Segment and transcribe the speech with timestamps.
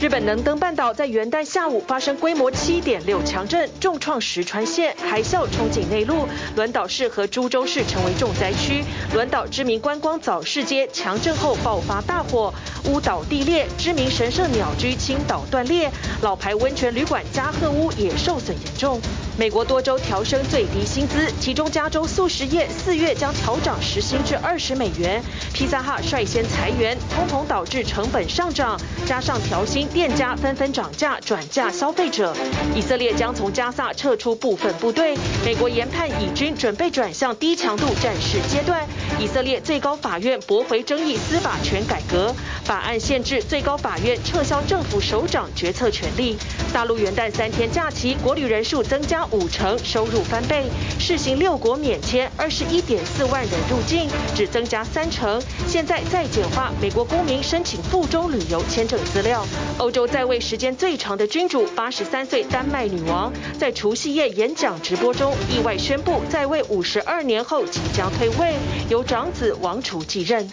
[0.00, 6.26] 日本能登半岛在元旦下午发生规模七点六强震，重创石川县，海啸冲进内陆，
[6.56, 8.82] 轮岛市和株洲市成为重灾区。
[9.12, 12.50] 轮岛知名观光早市街强震后爆发大火，
[12.86, 15.90] 屋倒地裂，知名神社鸟居倾倒断裂，
[16.22, 18.98] 老牌温泉旅馆加贺屋也受损严重。
[19.36, 25.22] 美国多州调升最低薪资，其中加州速食业四月将调涨时薪至二十美元。
[25.52, 29.86] 披萨哈率先裁员，通膨导致成本上涨，加上调薪。
[29.92, 32.34] 店家纷纷涨价转嫁消费者。
[32.74, 35.16] 以色列将从加萨撤出部分部队。
[35.44, 38.86] 美国研判以军准备转向低强度战事阶段。
[39.18, 42.34] 以色列最高法院驳回争议司法权改革
[42.64, 46.38] 法案，限制最高法院撤销政府首长决策权力。
[46.72, 50.64] 大陆元旦三天假期，国旅人数增加五成，收入翻倍。
[50.98, 55.42] 试行六国免签，二十一点四万人入境，只增加三成。
[55.66, 59.44] 现在再简化美国公民申请赴中旅游签证资料。
[59.80, 68.54] 欧洲在位时间最长的君主，八十三岁丹麦女王，在除夕夜演讲直播中意外宣布，在位五十二年后即将退位，
[68.90, 70.46] 由长子王储继任。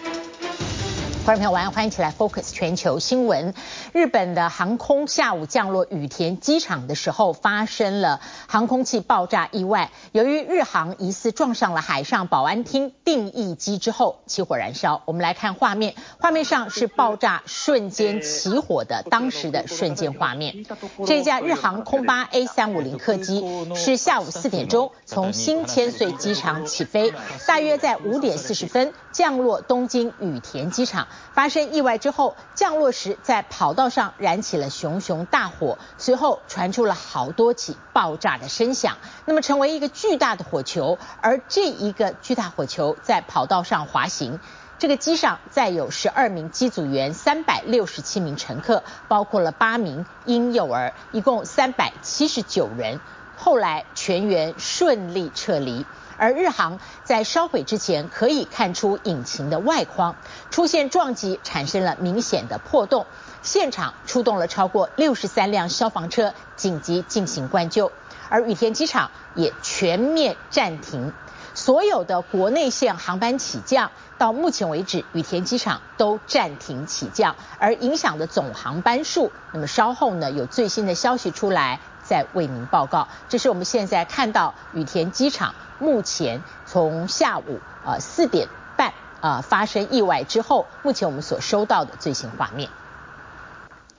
[1.27, 3.53] 观众朋友，晚上欢迎起来 Focus 全球新闻。
[3.91, 9.91] 日本的航空下午降落羽田机场的时候，发生了航空器爆炸意外。
[10.13, 15.01] 由于日航疑似撞上了海上保安厅定翼机之后起火燃烧。
[15.03, 20.65] 我们来看画面，画面上是爆炸瞬间起火的当时的瞬间画面。
[21.05, 23.43] 这架日航空八 A 三五零客机
[23.75, 27.13] 是下午四点钟从新千岁机场起飞，
[27.45, 31.05] 大约在五点四十分降落东京羽田机场。
[31.33, 44.39] 发生意外之后，降落时在跑道上燃起了熊熊大火，随后传出了好多起爆炸的声响，那么成为一个巨大的火球，而这一个巨大火球在跑道上滑行。
[44.79, 52.99] 这个机上载有十二名机组员，三百六十七名乘客，包括了八名婴幼儿，一共三百七十九人。
[53.35, 55.85] 后来全员顺利撤离。
[56.17, 60.15] 而日航在烧毁之前，可以看出引擎的外框
[60.49, 63.05] 出现撞击，产生了明显的破洞。
[63.43, 67.91] 现场出动了超过六十三辆消防车，紧急进行灌救。
[68.29, 71.13] 而羽田机场也全面暂停
[71.53, 73.91] 所有的国内线航班起降。
[74.17, 83.07] 到目前为止，羽田机场都暂停起降，而影响的总航班数，那么稍后呢，有最新的消息出来在为您报告。
[83.29, 85.53] 这是我们现在看到羽田机场。
[85.79, 92.71] 目前从下午呃四点半呃发生意外之后，目前我们所收到的最新画面，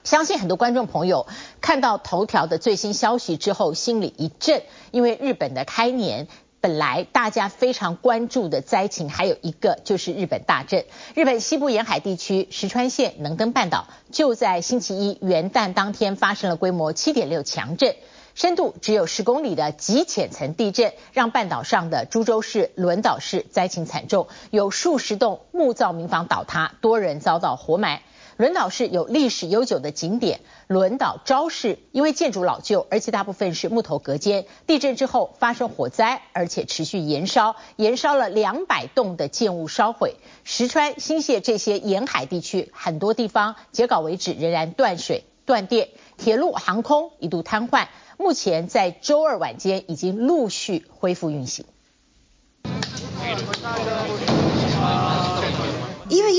[0.03, 1.25] 相信很多观众朋友
[1.61, 6.27] 看到头条的最新消息之后，心里一震，因为日本的开年
[6.61, 17.95] 本来大家非常关注的灾情，还有一个就是日本大震，日本西部沿海地区石川县能登半岛就在星期一元旦当天发生了规模七点六强震。
[18.35, 28.01] 深度只有十公里的极浅层地震，让半岛上的株洲市、轮岛市灾情惨重，有数十栋木造民房倒塌，多人遭到活埋。
[28.39, 40.15] 轮岛市有历史悠久的景点轮岛昭市，因为建筑老旧，而且大部分是木头隔间，地震之后发生火灾，而且持续延烧，延烧了两百栋的建物烧毁。
[40.45, 47.87] 石川、新泻这些沿海地区，很多地方截稿为止仍然断水断电，铁路、航空一度瘫痪。
[48.17, 51.65] 目前在周二晚间已经陆续恢复运行。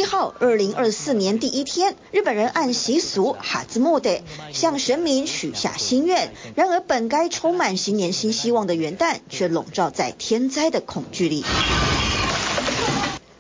[0.01, 6.33] 一号，二零二四年第一天，日本人按习俗哈兹莫德向神明许下心愿。
[6.55, 11.45] 然而，本该充满新年新希望的元旦，却笼罩在天灾的恐惧里。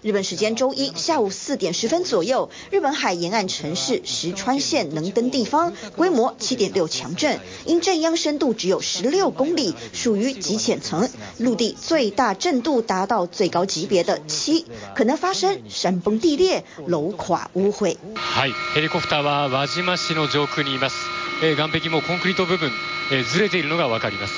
[0.01, 11.09] 日本时间周一下午四点十分左右，日本海沿岸城市石川县能登地方规模七点六强震，因震央深度只有十六公里，属于极浅层，
[11.39, 17.97] 陆地最大震度达到最高级别的七，可能发生山崩地裂、楼垮屋毁。
[18.13, 20.97] はい、ヘリコプターは轮岛市の上空にいます。
[21.41, 22.71] え、岸壁もコンクリート部分、
[23.11, 24.33] え、ずれているのがわかります。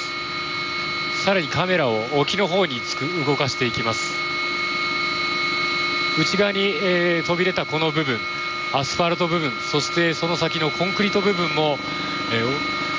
[1.25, 4.20] さらにカメラを冲の方につく动かしていきます。
[6.18, 8.18] 内侧に、えー、飞び出たこの部分、
[8.74, 11.78] アスファルト部分、そしてその先のコンクリート部分も、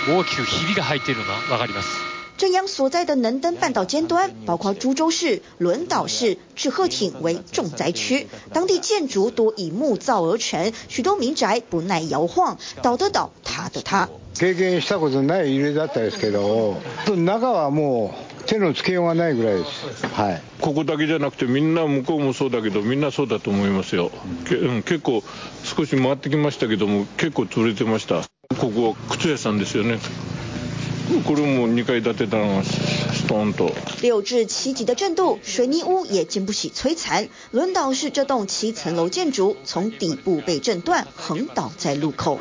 [0.08, 2.02] えー、大きくひびが入っているのが分かります。
[2.36, 14.10] 震央所在的能登半岛尖端，包括珠洲市、轮岛市、志贺町为重灾区，当地建筑多以木造而成，许多民宅不耐摇晃，倒的倒，塌的塌。
[14.34, 16.82] 経験したことない揺れだったですけど、
[17.16, 18.33] 中はもう。
[18.54, 20.06] 手のつけようがないぐらいです。
[20.06, 20.42] はい。
[20.62, 24.12] ここだけじゃなくてみんな向こうもそうだけどみんなそうだと思いますよ。
[24.48, 25.24] け结构
[25.64, 28.22] 少し回ってきましたけども结构溃れてました。
[28.56, 29.98] ここは靴屋さんですよね。
[31.26, 33.74] これも2阶建てだな、ストーンと。
[34.04, 37.28] 六至七级的震度，水泥屋也经不起摧残。
[37.52, 42.40] 轮岛市这栋七层楼建筑从底部被震断，横倒在路口。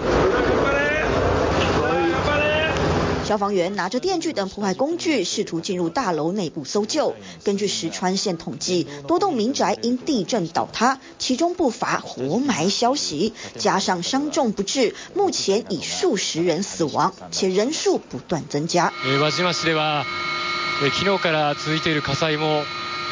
[3.32, 7.14] 消防员拿着电锯等破坏工具，试图进入大楼内部搜救。
[7.44, 18.92] 根据石川县统计，多栋民宅因地震倒塌，其中不乏活埋消息，加上伤重不治，目前已数十人死亡，且人数不断增加。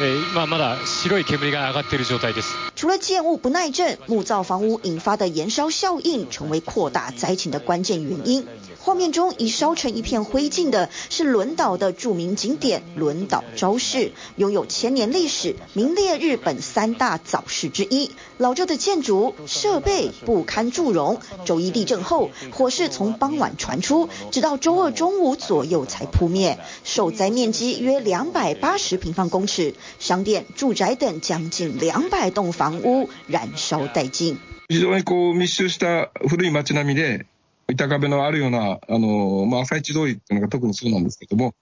[0.00, 2.54] る火灾も今まだ白い烟が上がっている状态です。
[2.74, 8.46] 除了建物不耐震，木造房屋引发的延烧效应成为扩大灾情的关键原因。
[8.78, 18.12] 画面中已烧成一片灰烬的是轮岛的著名景点轮岛朝市，拥有千年历史，名列日本三大早市之一。
[18.36, 26.58] 老旧的建筑设备不堪助容，周一地震后，火势从傍晚传出，直到周二中午左右才扑灭。
[26.84, 34.37] 受灾面积约两百八十平方公尺， 商店、住宅等将近两百栋房屋燃烧殆尽。
[34.69, 37.25] 非常にこう密集した古い街并みで。
[37.71, 41.53] 板壁のあるような、あの、まあ、朝市通りっていうのが特にそうなんですけども、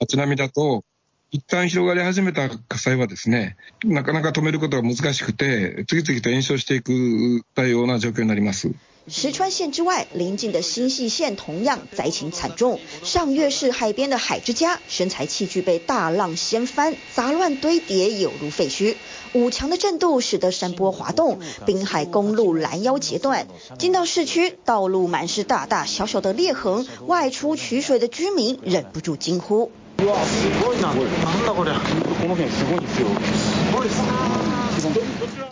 [0.00, 0.84] 街并みだと、
[1.30, 8.70] 一旦広がり始めた火灾はですね、なかなか止めることが难しくて、次々と延烧していくような状况になります。
[9.07, 12.79] 石川县之外，邻近的新潟县同样灾情惨重。
[13.03, 18.95] 上越市海边的海之家，生财器具被大浪掀翻，杂乱堆叠，有如废墟。
[19.33, 23.47] 五强的震度使得山坡滑动，滨海公路拦腰截断。
[23.79, 29.71] 进到市区，道路满是大大小小的裂痕，外出取水的居民忍不住惊呼：
[30.05, 30.93] 哇，すごいな！
[30.93, 31.73] なんだこれ？
[32.21, 33.07] この辺すごいですよ。
[33.33, 34.52] すごいです。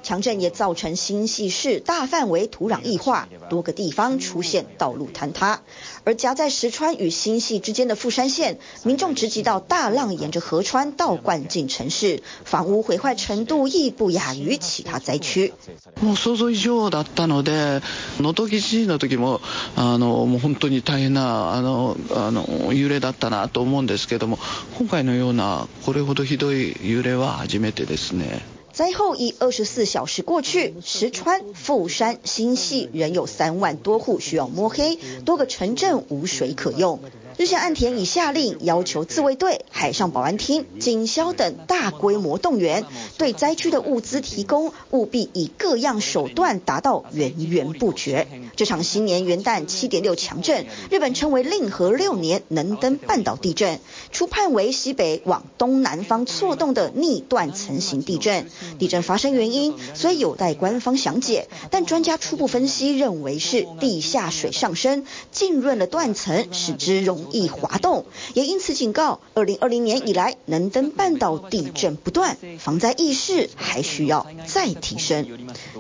[0.04, 5.62] 强震也造成新潟市大范围土壤液化，多个地方出现道路坍塌。
[6.06, 15.54] 而夹在石川与新潟之间的富山县，民众直击到大浪沿着河川倒灌进城市，房屋毁坏程度亦不亚于其他灾区。
[16.02, 17.82] もう想像以上だったので、
[18.20, 19.42] 能登地震の时も
[19.76, 24.40] あのもう本当に大変なあのあの揺れだったなと思うんですけども、
[24.78, 28.42] 今回のようなこれほどひどい揺れは初めてですね。
[28.73, 37.01] 灾后已二十四小时过去，石川、富山、新潟仍有三万多户需要摸黑，多个城镇无水可用。
[37.39, 42.85] 日前岸田已下令要求自卫队、海上保安厅、警消等大规模动员，
[43.17, 48.29] 对灾区的物资提供务必以各样手段达到源源不绝。
[48.55, 53.81] 这场新年元旦七点六强震，日本称为令和六年能登半岛地震，
[54.11, 58.47] 初判为西北往东南方错动的逆断层型地震。
[58.79, 68.05] 地震发生原因虽有待官方详解，但专家初步分析认为是地下水上升浸润了断层，使之容易滑动，
[68.35, 75.27] 也因此警告，二零二零年以来能登半岛地震不断，防灾意识还需要再提升。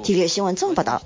[0.02, 1.02] TVB 新闻综合报道。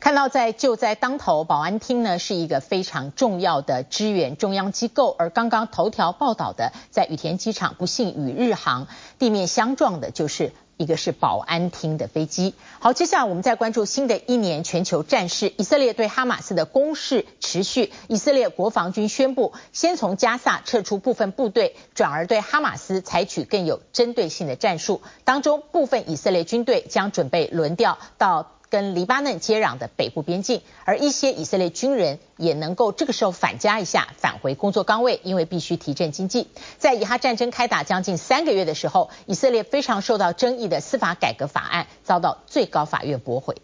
[0.00, 8.86] 看到在救灾当头，保安厅呢是一个非常重要的支援中央机构，而刚刚头条报道的，在羽田机场不幸与日航
[9.18, 10.52] 地面相撞的，就是。
[10.76, 12.54] 一个是保安厅的飞机。
[12.80, 15.52] 好，接下来我们再关注新的一年全球战事。
[15.56, 17.92] 以色列对哈马斯的攻势持续。
[18.08, 25.02] 以色列国防军宣布，先从加萨撤出部分部队，转而对哈马斯采取更有针对性的战术。
[25.24, 28.50] 当中，部分以色列军队将准备轮调到。
[28.74, 36.48] 跟黎巴嫩接壤的北部边境，而一些以色列军人也能够这个时候返家一下，返回工作岗位，因为必须提振经济。
[36.78, 43.54] 在以哈战争开打将近三个月的时候，以色列非常受到争议的司法改革法案遭到最高法院驳回。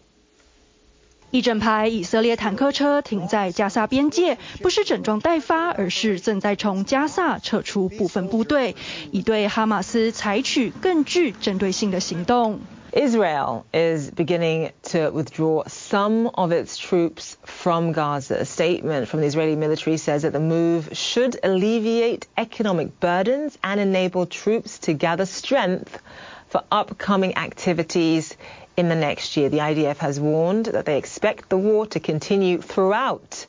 [1.29, 8.77] 一整排以色列坦克车停在加萨边界，不是整装待发，而是正在从加萨撤出部分部队，
[9.11, 12.61] 以对哈马斯采取更具针对性的行动。
[12.93, 18.35] Israel is beginning to withdraw some of its troops from Gaza.
[18.35, 23.79] A statement from the Israeli military says that the move should alleviate economic burdens and
[23.79, 26.01] enable troops to gather strength
[26.49, 28.35] for upcoming activities
[28.75, 29.47] in the next year.
[29.47, 33.45] The IDF has warned that they expect the war to continue throughout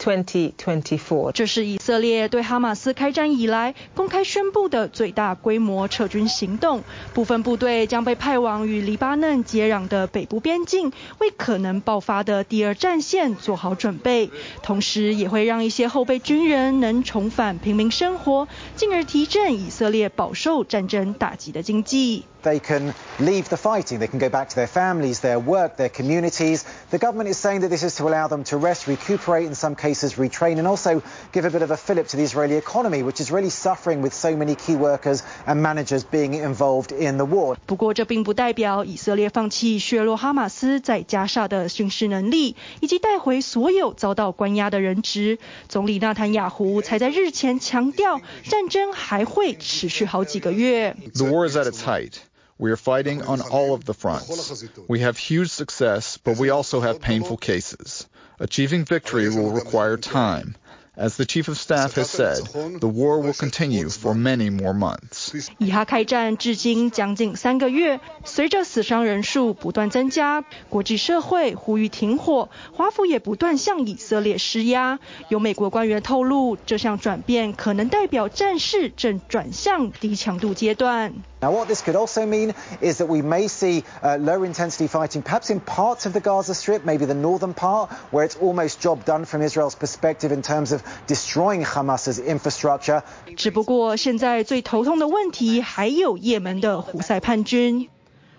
[0.00, 1.32] 2024.
[1.32, 6.82] 这是以色列对哈马斯开战以来公开宣布的最大规模撤军行动。
[7.12, 14.30] 部分部队将被派往与黎巴嫩接壤的北部边境，为可能爆发的第二战线做好准备。
[14.62, 22.24] 同时，也会让一些后备军人能重返平民生活，进而提振以色列饱受战争打击的经济。
[22.45, 23.97] They can leave the fighting.
[23.97, 26.63] They can go back to their families, their work, their communities.
[26.91, 29.75] The government is saying that this is to allow them to rest, recuperate, in some
[29.75, 31.01] cases retrain, and also
[31.31, 34.13] give a bit of a fillip to the Israeli economy, which is really suffering with
[34.13, 37.57] so many key workers and managers being involved in the war.
[37.65, 45.39] 不过，这并不代表以色列放弃削弱哈马斯在加沙的军事能力，以及带回所有遭到关押的人质。
[45.67, 50.95] 总理纳坦雅胡才在日前强调，战争还会持续好几个月。
[51.15, 52.11] The war is at its height.
[52.60, 54.62] We are fighting on all of the fronts.
[54.86, 58.06] We have huge success, but we also have painful cases.
[58.38, 60.56] Achieving victory will require time.
[60.99, 62.39] As the chief of staff has said,
[62.79, 65.49] the war will continue for many more months.
[65.57, 74.99] 以哈开战至今将近三个月，随着死伤人数不断增加，国际社会呼吁停火，华府也不断向以色列施压。
[75.27, 81.11] 有美国官员透露，这项转变可能代表战事正转向低强度阶段。
[81.41, 85.51] Now, what this could also mean is that we may see uh, low intensity fighting, perhaps
[85.51, 89.25] in parts of the Gaza Strip, maybe the northern part, where it's almost job done
[89.25, 93.03] from Israel's perspective in terms of destroying Hamas's infrastructure.
[93.35, 97.89] 只不过，现在最头痛的问题还有也门的胡塞叛军。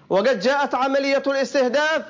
[0.09, 2.02] وقد جاءت عملية الاستهداف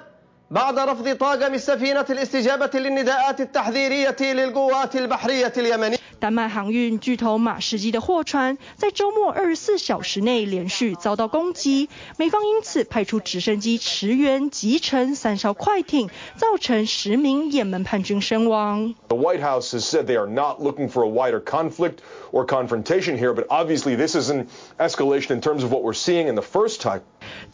[0.51, 5.97] بعد رفض طاقم السفينة الاستجابة للنداءات التحذيرية للقوات البحرية اليمنية.
[6.19, 18.95] 丹麦航运巨头马士基的货船在周末二十四小时内连续遭到攻击，美方因此派出直升机驰援击沉三艘快艇，造成十名也门叛军身亡。
[19.09, 21.99] The White House has said they are not looking for a wider conflict
[22.33, 24.47] or confrontation here, but obviously this is an
[24.79, 27.03] escalation in terms of what we're seeing in the first time.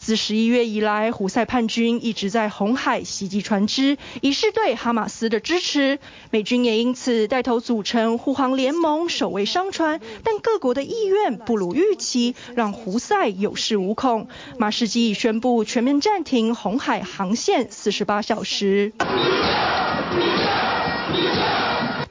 [0.08, 5.98] 自十一月以来，胡塞叛军一直在红海袭击船只，以示对哈马斯的支持。
[6.30, 10.00] 美军也因此带头组成护航联盟，守卫商船。
[10.24, 14.28] 但各国的意愿不如预期，让胡塞有恃无恐。
[14.56, 18.94] 马士基已宣布全面暂停红海航线四十八小时。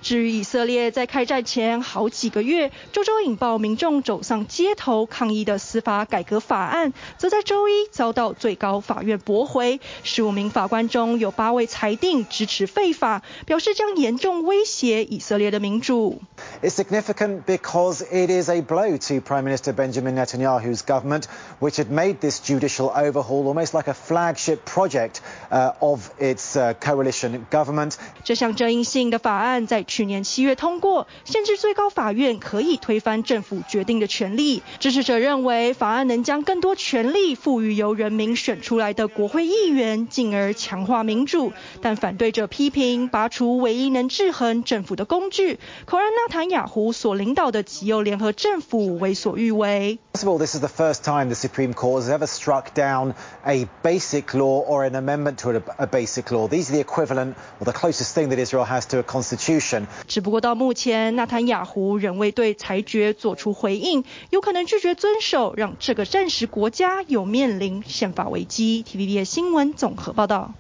[0.02, 9.80] 至于以色列在开战前好几个月，周周引爆民众走上街头抗议的司法改革法案，则在周一遭到最高法院驳回。
[10.04, 16.22] 十五名法官中有八位裁定支持废法，表示将严重威胁以色列的民主。
[16.62, 21.24] It's significant because it is a blow to Prime Minister Benjamin Netanyahu's government,
[21.60, 26.74] which had made this judicial overhaul almost like a flagship project uh, of its uh,
[26.80, 27.96] coalition government.
[28.24, 34.62] 这项争议性的法案在去年七月通过，限制最高法院可以推翻政府决定的权利。
[34.80, 41.54] 支持者认为法案能将更多权力赋予由人民选出来的国会议员，进而强化民主。
[41.82, 50.00] 但反对者批评拔除唯一能制衡政府的工具，可让纳坦雅胡所领导的极右联合政府为所欲为。
[50.14, 53.14] This is the first time the Supreme Court has ever struck down
[53.46, 56.48] a basic law or an amendment to a basic law.
[56.48, 59.77] These are the equivalent or the closest thing that Israel has to a constitution.
[60.08, 68.84] 只不过到目前，纳坦雅胡仍未对裁决做出回应，有可能拒绝遵守，让这个战时国家有面临宪法危机。
[68.84, 70.54] T V B 的新闻综合报道。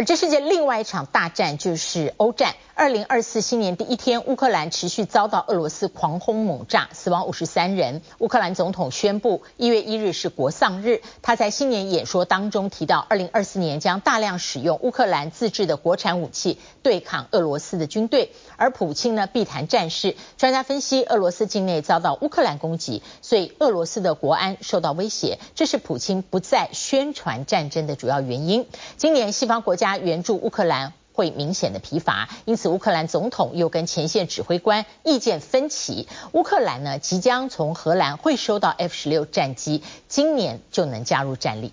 [0.00, 2.54] 而这世界另外一场大战就是欧战。
[2.74, 8.00] 二零二四新年第一天，乌克兰持续遭到俄罗斯狂轰猛炸，死亡五十三人。
[8.16, 11.02] 乌克兰总统宣布，一月一日是国丧日。
[11.20, 18.32] 他在新年演说当中提到，二零二四年将大量使用乌克兰自制的国产武器对抗俄罗斯的军队。
[18.56, 20.16] 而普京呢，避谈战事。
[20.38, 28.66] 专家分析，俄罗斯境内遭到乌克兰攻击，所以俄罗斯的国安受到威胁，这是普京不再宣传战争的主要原因。
[28.96, 36.08] 今年西方国家援助乌克兰会明显的疲乏，因此乌克兰总统又跟前线指挥官意见分歧。
[36.32, 41.72] 乌克兰呢，即将从荷兰会收到 F 十六战机，今年就能加入战力。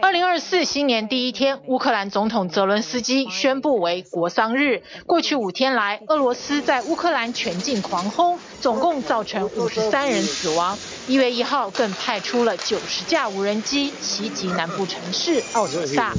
[0.00, 4.82] 二零二四新年第一天，乌克兰总统泽伦斯基宣布为国丧日。
[5.06, 10.78] 过去五天来，俄罗斯在乌克兰全境狂轰，总共造成五十三人死亡。
[11.08, 16.14] 一月一号更派出了九十架无人机袭击南部城市奥德萨。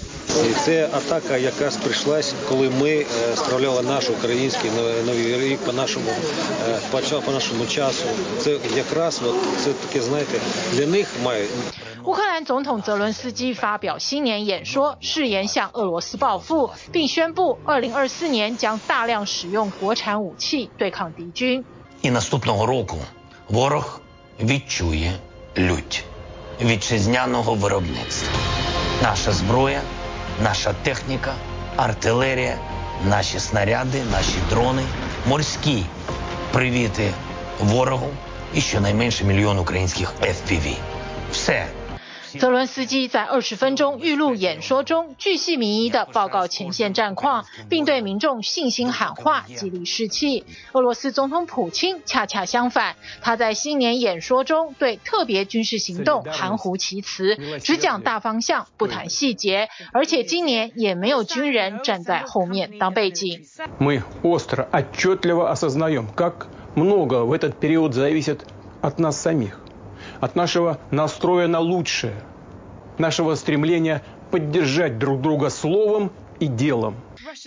[0.51, 4.71] І це атака якраз прийшлась, коли ми справляли наш український
[5.07, 6.11] новий рік по нашому
[7.25, 8.05] по нашому часу.
[8.39, 10.39] Це якраз от це таке, знаєте,
[10.73, 11.47] для них має
[12.05, 21.65] 乌克兰总统泽伦斯基发表新年演说，誓言向俄罗斯报复，并宣布二零二四年将大量使用国产武器对抗敌军。
[22.03, 22.99] І наступного року
[23.49, 24.01] ворог
[24.41, 25.13] відчує
[25.59, 26.05] лють
[26.61, 28.29] вітчизняного виробництва.
[29.03, 29.81] Наша зброя,
[30.44, 31.34] наша техніка,
[31.76, 32.58] артилерія,
[33.10, 34.84] наші снаряди, наші дрони,
[35.28, 35.86] морські
[36.52, 37.12] привіти
[37.60, 38.10] ворогу
[38.54, 40.76] і щонайменше мільйон українських FPV.
[41.32, 41.66] Все
[42.39, 50.45] 泽伦斯基在二十分钟预录演说中，巨细靡遗地报告前线战况，并对民众信心喊话，激励士气。
[50.73, 63.43] 俄罗斯总统普京恰恰相反，他在新年演说中对特别军事行动含糊其辞，只讲大方向，不谈细节，而且今年也没有军人站在后面当背景。
[63.79, 68.41] Мы остро, отчетливо осознаем, как много в этот период зависит
[68.81, 69.59] от нас самих.
[70.20, 72.16] От нашего настроя на лучшее,
[72.98, 76.96] нашего стремления поддержать друг друга словом и делом.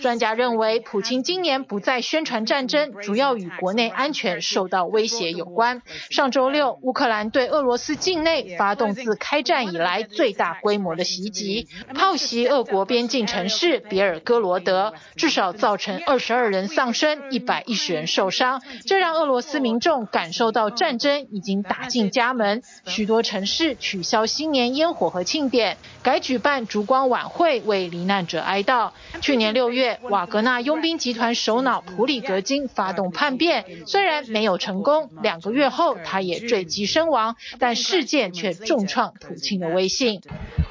[0.01, 5.81] 专家认为，普京今年不再宣传战争，主要与国内安全受到威胁有关。
[6.09, 18.61] 上周六，乌克兰对俄罗斯境内发动自开战以来最大规模的袭击，炮袭俄国边境城市别尔哥罗德，至少造成二十二人丧生，一百一十人受伤。
[18.85, 28.91] 这让俄罗斯民众感受到战争已经打进家门，许多城市取消新年烟火和庆典，改举办烛光晚会为罹难者哀悼。
[29.21, 40.19] 去年六六月，瓦格纳佣兵集团首脑普里格金发动叛变，虽然没有成功，两个月后他也坠机身亡，但事件却重创普京的威信。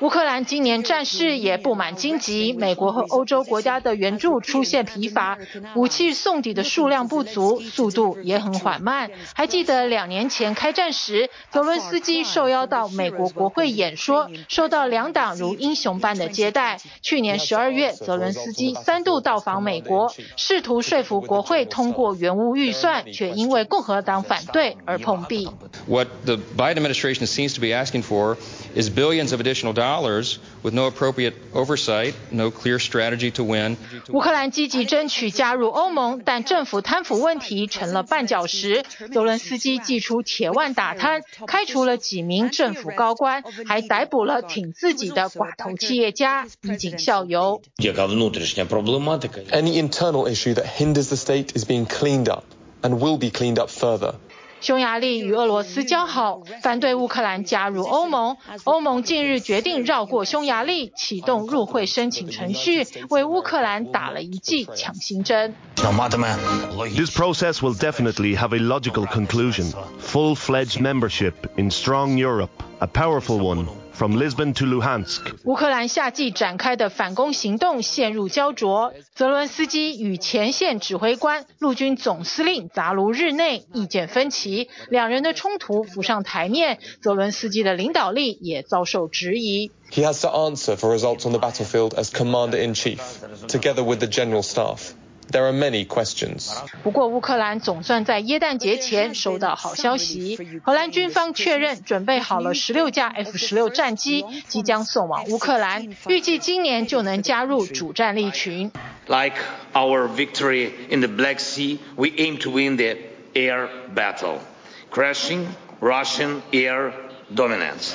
[0.01, 5.39] 乌克兰今年战事也布满荆棘，美国和欧洲国家的援助出现疲乏，
[5.77, 9.09] 武器送抵的数量不足，速度也很缓慢。
[9.37, 16.79] 还记得两年前开战时，泽伦斯基受邀到美国国会演说，受到两党如英雄般的接待。
[17.03, 25.49] 去年十二月，泽伦斯基三度到访美国，试图说服国会通过援乌预算，却因为共和党反对而碰壁。
[25.87, 28.37] What the Biden administration seems to be asking for
[28.75, 33.77] is billions of additional dollars with no appropriate oversight, no clear strategy to win.
[34.09, 38.85] 乌克兰积极争取加入欧盟，但政府贪腐问题成了绊脚石。
[39.13, 47.61] 泽伦斯基祭出铁腕打贪，开除了几名政府高官，还逮捕了挺自己的寡头企业家，衣锦效尤。
[49.52, 52.44] Any internal issue that hinders the state is being cleaned up
[52.82, 54.16] and will be cleaned up further.
[54.62, 58.38] 匈牙利与俄罗斯交好，反对乌克兰加入欧盟。
[58.64, 65.54] 欧盟近日决定绕过匈牙利，启动入会申请程序，为乌克兰打了一剂强心针。
[65.76, 69.72] This process will definitely have a logical conclusion.
[70.00, 73.68] Full-fledged membership in strong Europe, a powerful one.
[74.00, 75.22] From Lisbon to Luhansk.
[75.46, 89.72] 乌克兰夏季展开的反攻行动陷入胶着，泽伦斯基与前线指挥官、陆军总司令扎卢日内意见分歧，两人的冲突浮上台面，泽伦斯基的领导力也遭受质疑。
[89.92, 93.00] He has to answer for results on the battlefield as commander-in-chief,
[93.48, 94.94] together with the general staff.
[95.32, 96.56] There are many questions.
[96.84, 100.38] 不过，乌克兰总算在耶诞节前收到好消息。
[100.64, 108.72] 荷兰军方确认准备好了十六架 F 十六战机，即将送往乌克兰，预计今年就能加入主战力群。
[109.08, 109.38] Like
[109.74, 112.96] our victory in the Black Sea, we aim to win the
[113.34, 114.38] air battle,
[114.92, 115.48] crashing
[115.82, 116.94] Russian air
[117.37, 117.93] Dominance.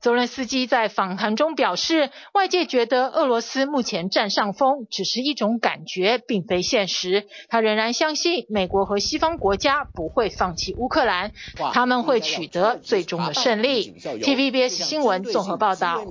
[0.00, 7.26] 泽伦斯基在访谈中表示，外界觉得俄罗斯目前占上风，只是一种感觉，并非现实。
[7.48, 11.32] 他仍然相信美国和西方国家不会放弃乌克兰，
[11.72, 13.94] 他们会取得最终的胜利。
[14.00, 16.04] TVBS 新闻综合报道。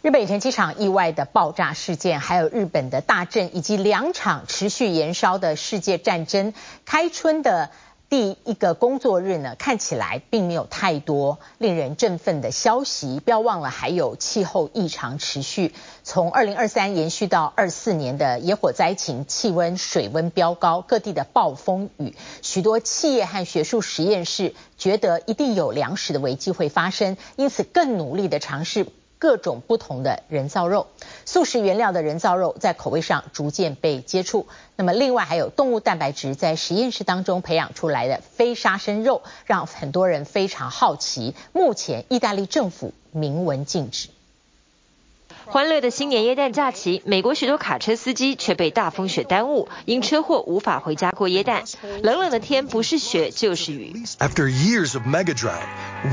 [0.00, 6.54] 日本羽田机场意外的爆炸事件，还有日本的大震，以及两场持续延烧的世界战争，
[6.84, 7.70] 开春的。
[8.10, 13.20] 第一个工作日呢，看起来并没有太多令人振奋的消息。
[13.20, 28.86] 不要忘了，还有气候异常持续，从二零二三延续到二四年的野火灾情，气温、水温飙高，各地的暴风雨，许多企业和学术实验室觉得一定有粮食的危机会发生，因此更努力的尝试。
[29.18, 30.86] 各种不同的人造肉，
[31.24, 34.46] 素食原料的人造肉在口味上逐渐被接触。
[34.76, 41.34] 那么，另外还有动物蛋白质在实验室当中培养出来的非杀生肉，让很多人非常好奇。
[41.52, 44.08] 目前，意大利政府明文禁止。
[45.50, 51.64] 欢乐的新年耶诞假期，美国许多卡车司机却被大风雪耽误，因车祸无法回家过耶诞。
[52.02, 53.94] 冷冷的天不是雪就是雨。
[54.18, 55.64] After years of mega drought,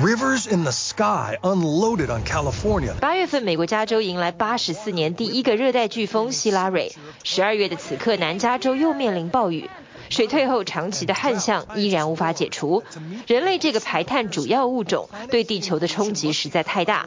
[0.01, 2.93] rivers in the sky unloaded on California.
[3.01, 6.93] 八月份，美国加州迎来八十四年第一个热带飓风希拉蕊。
[7.23, 9.69] 十二月的此刻，南加州又面临暴雨。
[10.09, 12.83] 水退后，长期的旱象依然无法解除。
[13.27, 17.05] 人类这个排碳主要物种对地球的冲击实在太大。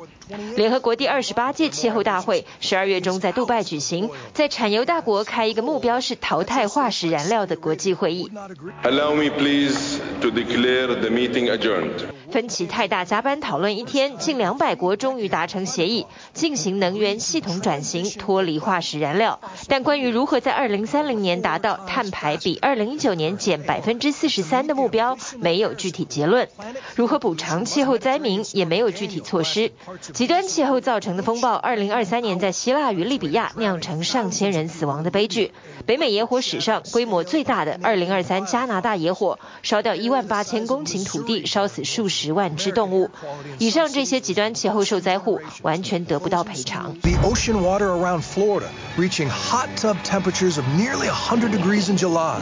[0.56, 8.30] 联合国第二十八届气候大会十二月中在杜拜举行，在产油大国开一个目标是淘汰化石燃料的国际会议。
[8.82, 12.04] Allow me please to declare the meeting adjourned.
[12.30, 19.40] 分歧太大，加班讨论一天，近两百国终于达成协议，进行能源系统转型，脱离化石燃料。
[19.66, 26.48] 但关于如何在二零三零年达到碳排比二零一九年减百分之四十三的目标，没有具体结论。
[26.94, 29.72] 如何补偿气候灾民，也没有具体措施。
[30.12, 35.52] 极端气候造成的风暴，二零二三年在希腊与利比亚酿成上千人死亡的悲剧。
[35.86, 43.10] 北美野火史上规模最大的二零二三加拿大野火，烧掉一万八千公顷土地，烧死数十万只动物。
[43.58, 46.96] 以上这些极端气候受灾户完全得不到赔偿。
[47.02, 52.40] The ocean water around flora reaching hot tub temperatures of nearly 100 degrees in July,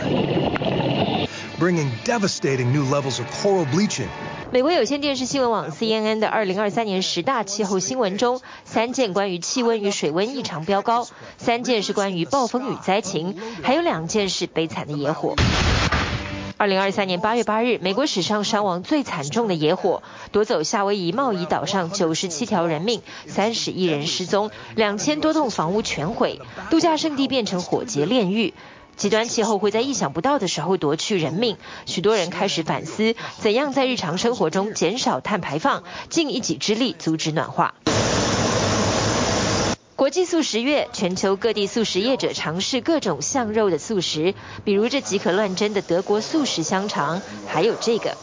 [1.59, 4.09] bringing devastating new levels of coral bleaching.
[4.53, 15.35] 美国有线电视新闻网 CNN 的二零二三年十大气候新闻中，三件关于气温与水温异常飙高，三件是关于暴风雨灾情，还有两件是悲惨的野火。
[16.59, 28.55] 二零二三年八月八日，美国史上伤亡最惨重的野火，夺走夏威夷茂宜岛上九十七条人命，三十亿人失踪，两千多栋房屋全毁，度假胜地变成火劫炼狱。
[28.97, 37.75] 极端气候会在意想不到的时候夺去人命，许多人开始反思，怎样在日常生活中减少碳排放，尽一己之力阻止暖化。
[39.97, 48.17] 国际素食月，全球各地素食业者尝试各种像肉的素食，比如这即可乱真的德国素食香肠，还有这个。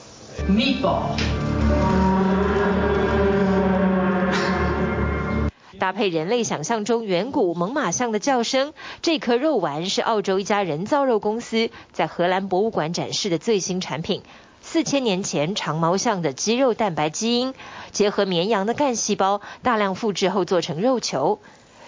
[5.83, 14.21] 搭配人类想象中远古猛犸象的叫声，这颗肉丸是澳洲一家人造肉公司在荷兰博物馆展示的最新产品。
[14.61, 17.53] 四千年前长毛象的肌肉蛋白基因，
[17.91, 21.39] 结合绵羊的干细胞，大量复制后做成肉球。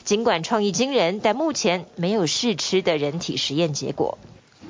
[0.04, 4.18] 尽管创意惊人，但目前没有试吃的人体实验结果。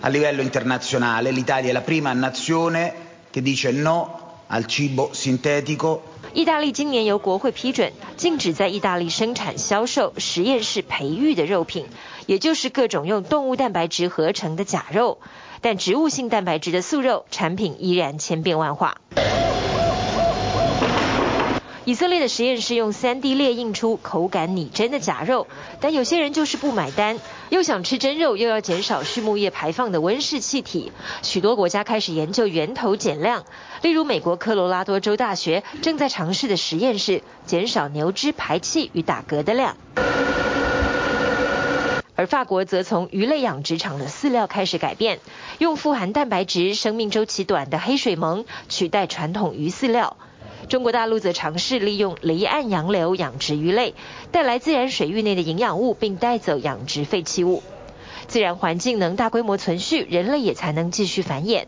[0.01, 2.93] A livello internazionale, l'Italia è la prima nazione
[3.33, 4.07] che dice no
[4.49, 5.99] al cibo sintetico.
[6.33, 11.85] 意大利今年由国会批准禁止在意大利生产销售实验室培育的肉品，
[12.25, 15.19] 也就是各种用动物蛋白质合成的假肉。
[15.61, 18.97] 但植物性蛋白质的素肉产品依然千变万化。
[21.85, 25.45] 以色列的实验室用 3D 列印出口感拟真的假肉，
[25.79, 27.19] 但有些人就是不买单，
[27.49, 30.91] 又想吃真肉，又要减少畜牧业排放的温室气体。
[31.21, 33.45] 许多国家开始研究源头减量，
[33.83, 39.77] 例如美国科罗拉多州大学正在尝试的实验室减少牛只排气与打嗝的量。
[42.15, 45.19] 而法国则从鱼类养殖场的饲料开始改变，
[45.59, 50.17] 用富含蛋白质、生命周期短的黑水虻取代传统鱼饲料。
[50.69, 53.93] 中国大陆则尝试利用离岸洋流养殖鱼类，
[54.31, 57.63] 带来自然水域内的营养物，并带走养殖废弃物。
[58.27, 61.65] 自然环境能大规模存续，人类也才能继续繁衍。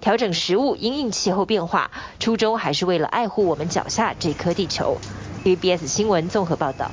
[0.00, 4.96] 调整食物，因应气候变化，初衷还是为了爱护我们脚下这颗地球。
[5.44, 6.90] BBS 新闻综合报道。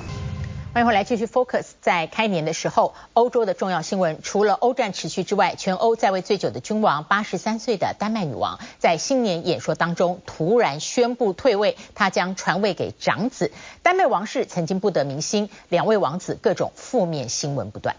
[0.76, 1.68] 欢迎回来继续 focus。
[1.80, 13.54] 在开年的时候，欧洲的重要新闻除了欧战持续之外，全欧在位最久的君王，八十三岁的丹麦女王，在新年演说当中突然宣布退位，她将传位给长子。
[13.84, 17.96] 丹麦王室曾经不得民心，两位王子各种负面新闻不断。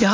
[0.00, 0.08] I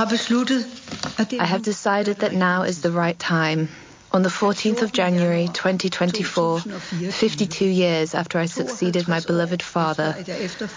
[1.47, 3.69] have decided that now is the right time.
[4.15, 10.15] On the 14th of January 2024, 52 years after I succeeded my beloved father,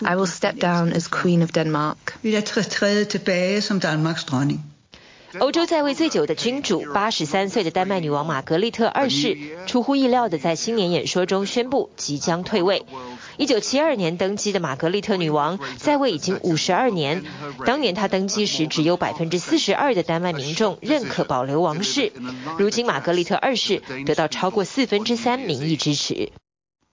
[0.04, 2.16] I will step down as Queen of Denmark.
[5.40, 12.86] 欧洲在位最久的君主，八十三岁的丹麦女王玛格丽特二世，出乎意料的在新年演说中宣布即将退位。
[13.38, 17.24] 一九七二年登基的玛格丽特女王在位已经五十二年，
[17.66, 22.12] 当年她登基时只有百分之四十二的丹麦民众认可保留王室，
[22.58, 26.32] 如今玛格丽特二世得到超过四分之三民意支持。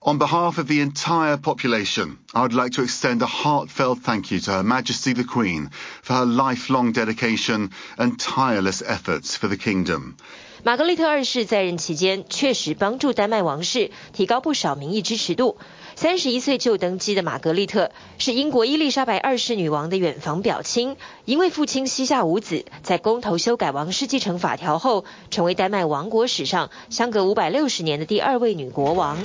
[0.03, 4.39] On behalf of the entire population, I would like to extend a heartfelt thank you
[4.39, 10.15] to Her Majesty the Queen for her lifelong dedication and tireless efforts for the kingdom.
[10.63, 15.57] 玛格丽特二世在任期间确实帮助丹麦王室提高不少民意支持度。
[16.04, 29.16] 三十一岁就登基的玛格丽特是英国伊丽莎白二世女王的远房表亲，因为父亲膝下无子，在公投修改王室继承法条后，成为丹麦王国史上相隔五百六十年的第二位女国王。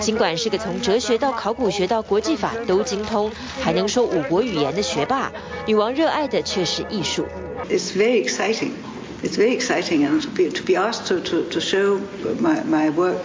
[0.00, 5.30] 尽管是个从哲学到考古学到国际法都精通，还能说五国语言的学霸，
[5.66, 7.26] 女王热爱的却是艺术。
[7.68, 8.70] It's very exciting.
[9.22, 11.98] It's very exciting, and to be to be asked to to to show
[12.40, 13.16] my my work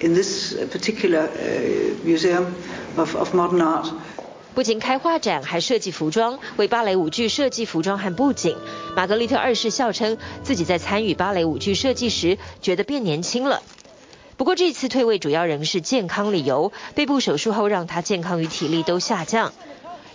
[0.00, 1.28] in this particular
[2.04, 2.46] museum
[2.96, 3.90] of of modern art.
[4.54, 8.56] 不仅开画展，还设计服装，为芭蕾舞剧设计服装和布景。
[8.94, 13.62] 玛格丽特二世笑称，自己在参与芭蕾舞剧设计时，觉得变年轻了。
[14.38, 19.52] 不过这次退位主要仍是健康理由，背部手术后让他健康与体力都下降。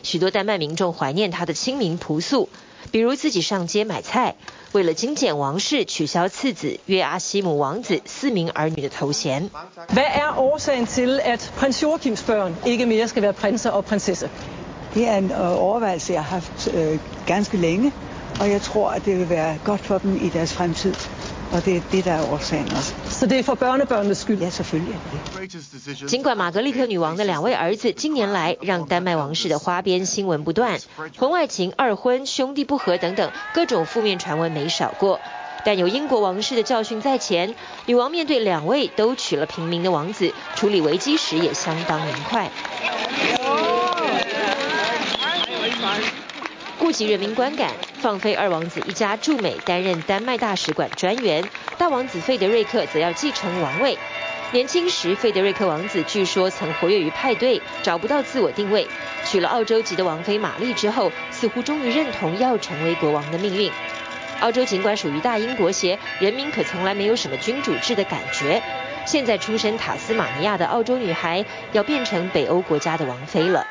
[0.02, 2.50] 许多丹麦民众怀念他的亲民朴素。
[2.90, 4.36] 比如自己上街买菜，
[4.73, 9.51] 为了精简王室，取消次子约阿希姆王子四名儿女的头衔。
[9.89, 14.31] Hvad er årsagen til, at prins Joachims børn ikke mere skal være prinser og prinsesse?
[14.95, 16.69] Det er en overvejelse, jeg har haft
[17.27, 17.93] ganske længe,
[18.41, 20.95] og jeg tror, at det vil være godt for dem i deres fremtid.
[21.54, 22.94] Og det er det, der er årsagen også.
[23.10, 24.40] Så det er for børnebørnenes skyld?
[24.40, 24.96] Ja, selvfølgelig.
[26.08, 30.80] 尽管玛格丽特女王的两位儿子近年来让丹麦王室的花边新闻不断，
[31.18, 35.20] 婚外情、二婚、兄弟不和等等各种负面传闻没少过，
[35.66, 37.54] 但有英国王室的教训在前，
[37.86, 42.50] 女王面对两位都娶了平民的王子，处理危机时也相当明快。
[46.82, 47.70] 顾及人民观感，
[48.02, 53.96] 放飞二王子一家驻美担任丹麦大使馆专员，大王子费德瑞克则要继承王位。
[54.52, 58.88] 年轻时，费德瑞克王子据说曾活跃于派对，找不到自我定位。
[59.24, 63.72] 娶了澳洲籍的王妃玛丽之后，似乎终于认同要成为国王的命运。
[64.40, 68.60] 澳洲尽管属于大英国协，人民可从来没有什么君主制的感觉。
[69.06, 73.68] 现在出身塔斯马尼亚的澳洲女孩，要变成北欧国家的王妃了。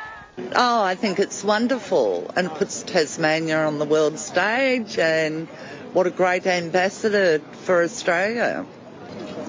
[0.54, 5.48] Oh, I think it's wonderful and puts Tasmania on the world stage and
[5.94, 8.66] what a great ambassador for Australia.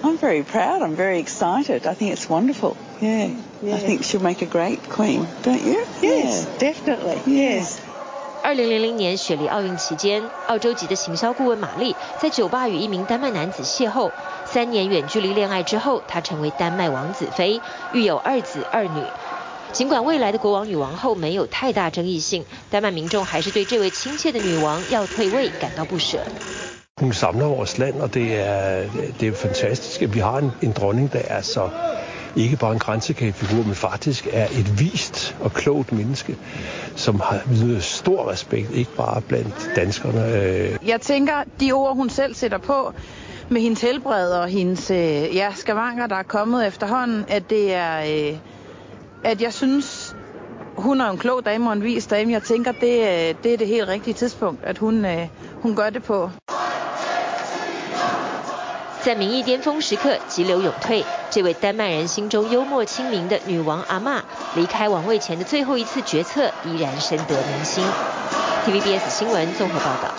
[0.05, 0.83] I'm very proud.
[0.83, 1.87] I'm very excited.
[1.87, 2.77] I think it's wonderful.
[3.01, 3.31] Yeah.
[3.63, 3.75] yeah.
[3.75, 5.85] I think she'll make a great queen, don't you?
[6.01, 6.59] Yes, yeah.
[6.59, 7.21] definitely.
[7.27, 7.81] Yes.
[8.43, 14.13] 二零零零年雪梨奥运期间，澳洲籍的行销顾问玛丽在酒吧与一名丹麦男子邂逅，
[14.45, 17.61] 三年远距离恋爱之后，她成为丹麦王子妃，
[17.93, 19.03] 育有二子二女。
[19.73, 26.19] 尽管未来的国王女王后没有太大争议性，丹麦民众还是对这位亲切的女王要退位感到不舍。
[26.99, 28.87] Hun samler vores land, og det er
[29.21, 31.69] det er fantastisk, at vi har en en dronning, der er så
[32.37, 36.37] ikke bare en kransekagefigur, men faktisk er et vist og klogt menneske,
[36.95, 37.41] som har
[37.81, 40.79] stor respekt, ikke bare blandt danskerne.
[40.87, 42.93] Jeg tænker, de ord hun selv sætter på
[43.49, 44.91] med hendes helbred og hendes
[45.35, 48.33] ja, skavanker, der er kommet efterhånden, at det er
[49.24, 50.16] at jeg synes,
[50.78, 52.32] hun er en klog dame og en vis dame.
[52.32, 55.06] Jeg tænker, det, det er det helt rigtige tidspunkt, at hun,
[55.62, 56.30] hun gør det på.
[59.04, 64.22] 在民意巅峰时刻急流勇退，这位丹麦人心中幽默亲民的女王阿嬷，
[64.54, 67.84] 离开王位前的最后一次决策依然深得民心。
[68.64, 70.14] TVBS 新闻综合报道。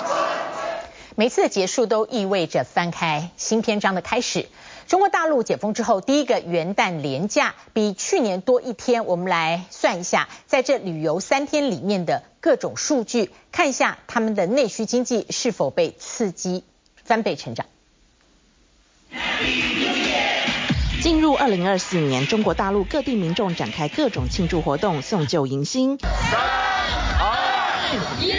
[1.15, 4.47] 每次的结束都意味着翻开新篇章的开始。
[4.87, 9.07] 中国大陆解封之后，第一个元旦连假比去年多一天。
[9.07, 16.65] 我们来算一下，在这旅游三天里面的各种数据，看一下他们的内需经济是否被刺激
[17.05, 17.67] 翻倍成长。
[21.03, 25.99] 进入二零二四年，中国大陆各地民众展开各种庆祝活动，送旧迎新。
[25.99, 26.41] 三
[27.19, 27.41] 二
[28.21, 28.33] 一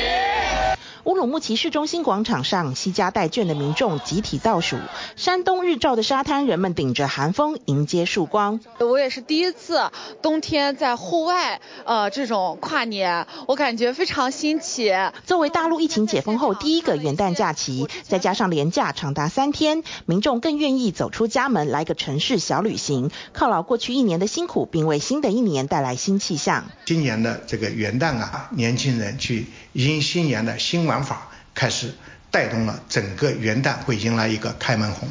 [1.24, 4.76] 乌鲁木齐市中心广场上，西家带眷的民众集体倒数。
[5.16, 8.60] 山东日照的沙滩，人们顶着寒风迎接曙光。
[8.80, 9.90] 我也是第一次
[10.22, 14.92] 冬天在户外，呃，这种跨年，我感觉非常新奇。
[15.26, 26.66] 作为大陆疫情解封后第一个元旦假期，再加上连假长达三天，民众更愿意走出家门来个城市小旅行，犒劳过去一年的辛苦，并为新的一年带来新气象。
[26.84, 31.13] 今年的这个元旦啊，年轻人去迎新年的新玩法
[31.54, 31.92] 开始
[32.34, 35.08] 带动了整个元旦会迎来一个开门红。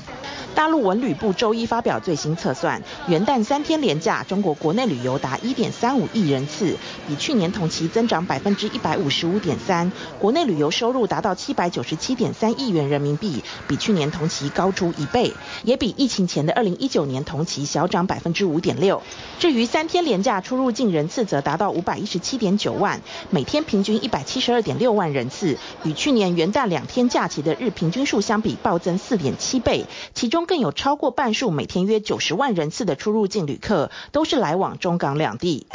[0.54, 6.76] 大陆文旅部周一发表最新测算，元旦三天连假，中国国内旅游达一点三五亿人次，
[7.08, 9.90] 比去年同期增长百分之一百五十五点三。
[10.18, 15.32] 国内旅游收入达到七百九十七点三亿元人民币，比去年同期高出一倍，
[15.64, 19.02] 也比疫情前的二零一九年同期小涨百分之五点六。
[19.38, 35.66] 至于三天连假出入境人次则达到五百一十七点九万，每天平均一百七十二点六万人次，与去年元旦两天假期的日平均数相比暴增四点七倍，其中更有超过半数每天约九十万人次的出入境旅客都是来往中港两地。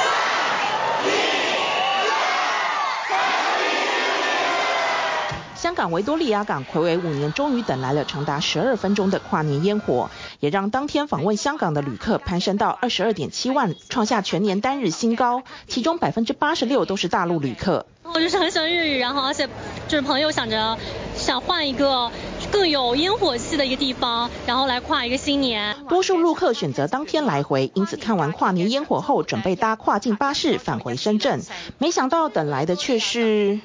[5.54, 10.10] 香港维多利亚港睽违五年，终于等来了长达十二分钟的跨年烟火，
[10.40, 15.44] 也让当天访问香港的旅客攀升到二十二点七万，创下全年单日新高。
[15.68, 17.86] 其中百分之八十六都是大陆旅客。
[18.02, 19.48] 我就是很喜欢日语，然后而且
[19.86, 20.76] 就是朋友想着
[21.14, 22.10] 想换一个
[22.50, 25.76] 更有烟火气的一个地方，然后来跨一个新年。
[25.88, 31.40] 多数陆客选择当天来回，因此看完跨年烟火后，准备搭跨境巴士返回深圳，
[31.78, 33.60] 没想到等来的却是。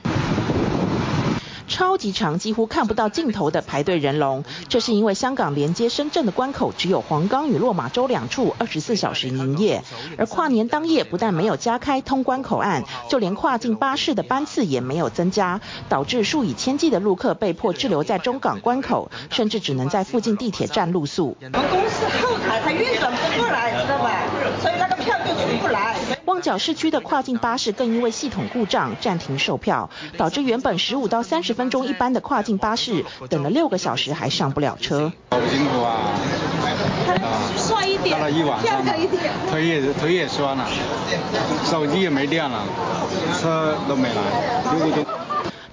[1.67, 4.43] 超级长，几乎看不到尽头的排队人龙。
[4.69, 9.83] 这是因为香港连接深圳的关口只有皇岗与落马洲两处二十四小时营业，
[10.17, 21.35] 而跨年当夜不但没有加开通关口岸，就连跨境巴士的班次也没有增加，导致数以千计的陆客被迫滞留在中港关口，甚至只能在附近地铁站露宿。
[21.41, 24.23] 我们公司后台它运转不过来，知道吧？
[24.61, 25.95] 所以那个票就出不来。
[26.25, 35.11] 旺角市区的跨境巴士更因为系统故障暂停售票，导致原本十五到三十分钟一班的跨境巴士等了六个小时还上不了车。
[35.31, 36.11] 好辛苦啊！
[37.57, 38.19] 帅一点，
[38.61, 40.67] 漂亮一点，腿也腿也酸了，
[41.63, 42.59] 手机也没电了，
[43.39, 45.22] 车都没来。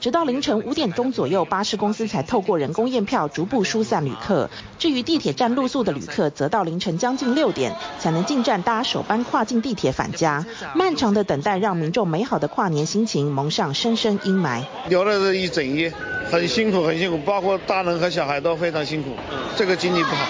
[0.00, 4.48] 直到凌晨五点钟左右，巴士公司才透过人工验票逐步疏散旅客。
[4.78, 10.46] 至于地铁站露宿的旅客，则到凌晨将近六点才能进站搭首班跨境地铁返家。
[10.74, 14.62] 漫长的等待让民众美好的跨年心情蒙上深深阴霾。
[14.88, 15.92] 聊了这一整夜，
[16.30, 19.10] 很辛苦，很辛苦，包括大人和小孩都非常辛苦。
[19.54, 20.26] 这个经历不好，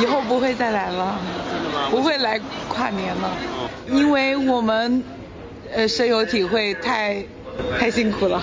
[0.00, 1.18] 以后不会再来了，
[1.90, 3.30] 不会来跨年了，
[3.90, 5.04] 因为我们
[5.70, 7.22] 呃深有体会，太
[7.78, 8.42] 太辛苦了。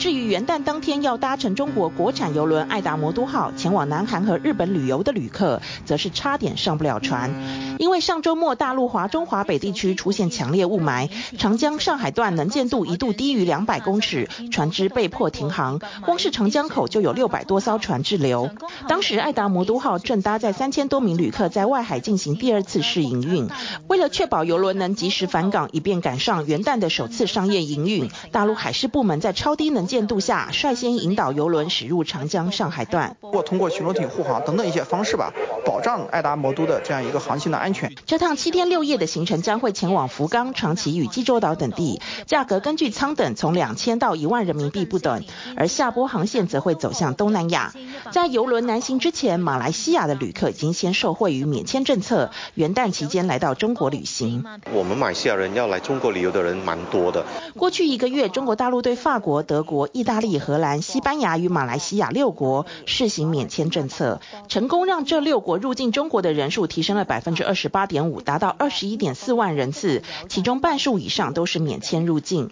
[0.00, 7.30] 至于元旦当天要搭乘中国国产邮轮爱达魔都号前往南韩和日本旅游的旅客，则是差点上不了船。
[7.78, 15.78] 因为上周末大陆华中华北地区出现强烈雾霾，长江上海段能见度一度低于两百公尺，船只被迫停航。
[16.00, 18.48] 光是长江口就有六百多艘船滞留。
[18.88, 23.50] 当时爱达魔都号正搭载三千多名旅客在外海进行第二次试营运。
[23.86, 35.32] 为了确保游轮能及时返港，以便赶上元旦的首次商业营运，大陆海事部门在超低能见度下，率先引导游轮驶入长江上海段，或通过巡逻艇护航等等一些方式吧，
[35.66, 37.92] 保障爱达魔都的这样一个航行的安全。
[38.06, 45.24] 这趟七天六夜的行程将会前往福冈、长崎与济州岛等地，价格根据舱等从两千到一万人民币不等，
[45.56, 47.72] 而下波航线则会走向东南亚。
[48.12, 54.44] 在游轮南行之前，马来西亚的旅客已经先受惠于免签政策，元旦期间来到中国旅行。
[54.72, 57.24] 我们马来西亚人要来中国旅游的人蛮多的。
[57.56, 60.40] 过去一个月，中国大陆对法国、德国、意大利。
[60.40, 72.48] 荷兰、西班牙与马来西亚六国试行免签政策，成功让这六国入境中国的人数提升了百分之二十八点五，达到二十一点四万人次，其中半数以上都是免签入境。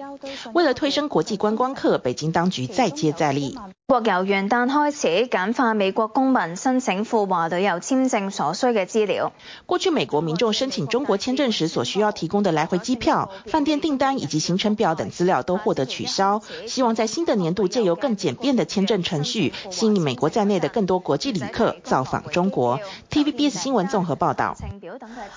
[0.53, 3.57] 为了推升国际观光客，北京当局再接再厉。
[3.87, 9.33] 国由元旦开始简化美国公民申请赴华旅游签证所需嘅资料。
[9.65, 16.43] 过去美国民众申请中国签证时所需要提供的来回机票、饭店订单以及行程表等资料都获得取消。
[16.67, 22.79] 希望在新的年度借由更简便的签证程序，吸引美国在内的更多国际旅客造访中国。
[23.11, 24.55] TVBS 新闻综合报道。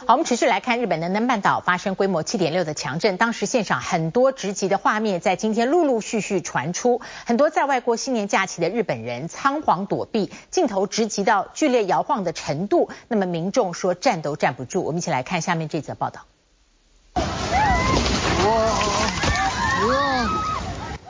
[0.05, 8.41] 好，我们持续来看日本能登半岛发生规模七点六的强震，当时现场很多直击的画面在今天陆陆续续传出，很多在外过新年假。
[8.41, 14.81] 假期的日本人仓皇躲避，镜头直击到剧烈摇晃的程度，那么民众说站都站不住。
[14.83, 16.25] 我们一起来看下面这则报道。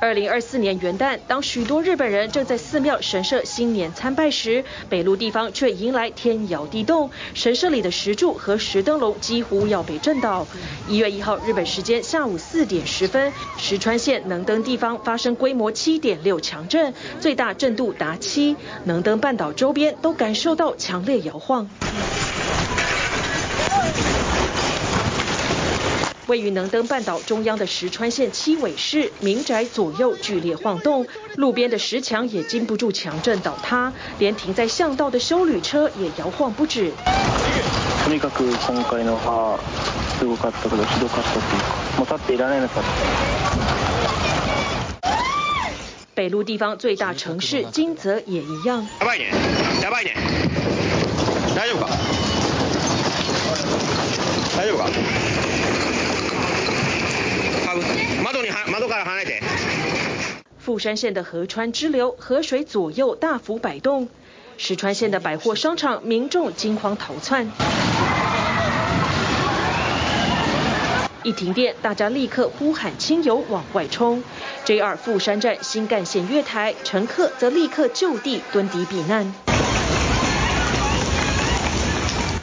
[0.01, 10.47] 二零二四年元旦，当许多日本人正在寺庙神社新年参拜时，北陆地方却迎来天摇地动，神社里的石柱和石灯笼几乎要被震倒。
[10.87, 21.69] 一月一号日本时间下午四点十分，石川县能登地方发生规模七点六强震，最大震度达七，能登半岛周边都感受到强烈摇晃。
[26.31, 36.93] 位于能登半岛中央的石川县七尾市民宅左右剧烈晃动，路边的石墙也经不住强震倒塌，连停在巷道的修旅车也摇晃不止。
[46.15, 48.87] 北陆地方最大城市金泽也一样。
[60.57, 64.07] 富山县的河川支流，河水左右大幅摆动。
[64.57, 67.51] 石川县的百货商场，民众惊慌逃窜。
[71.23, 74.23] 一停电，大家立刻呼喊亲友往外冲。
[74.65, 79.50] JR 富山站新干线月台，乘客则立刻就地蹲低避难。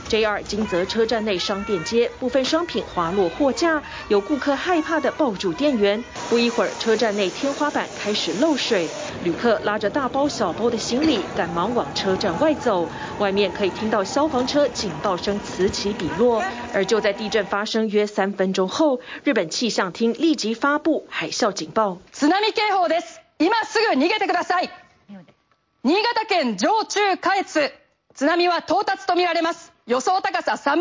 [0.10, 6.04] JR 金泽车站内商店街部分商品滑落货架，有顾客害怕地抱住店员。
[6.30, 8.88] 不一会儿，车站内天花板开始漏水，
[9.24, 12.88] 旅客拉着大包小包的行李，赶忙往车站外走。
[13.18, 16.44] 外面可以听到消防车警报声此起彼落。
[16.74, 21.98] 而就在地震发生约三分钟后，日本气象厅立即发布海啸警报。
[22.12, 23.20] 津波警报です。
[23.40, 24.70] 今すぐ逃げてください。
[25.82, 27.74] 新潟県上中下越
[28.14, 29.74] 津波は到达とみられます。
[29.89, 30.79] 予想高さ三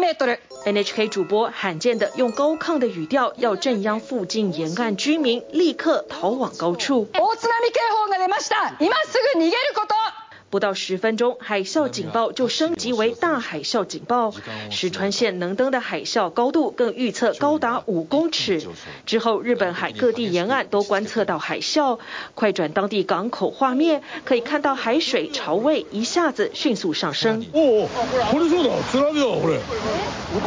[0.65, 7.07] NHK 主播罕见的用高亢的语调，要镇央附近沿岸居民立刻逃往高处。
[7.13, 8.75] 大津波警报が出ました。
[8.81, 10.16] 今すぐ逃げること。
[10.50, 14.34] 不到十分钟，海啸警报就升级为大海啸警报。
[14.70, 18.62] 石川县能登的海啸高度更预测高达五公尺。
[19.06, 21.98] 之后，日本海各地沿岸都观测到海啸。
[22.34, 27.46] 快转当地港口画面，可以看到海水潮位一下子迅速上升。
[27.54, 27.88] 哦，
[28.30, 29.58] これそうだ，津波だ，これ。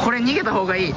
[0.04, 0.94] これ逃げた方がいい。